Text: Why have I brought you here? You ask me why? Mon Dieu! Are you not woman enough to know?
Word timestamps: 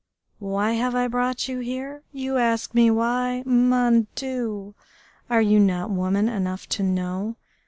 Why 0.39 0.71
have 0.71 0.95
I 0.95 1.07
brought 1.07 1.47
you 1.47 1.59
here? 1.59 2.01
You 2.11 2.37
ask 2.37 2.73
me 2.73 2.89
why? 2.89 3.43
Mon 3.45 4.07
Dieu! 4.15 4.73
Are 5.29 5.43
you 5.43 5.59
not 5.59 5.91
woman 5.91 6.27
enough 6.27 6.67
to 6.69 6.81
know? 6.81 7.35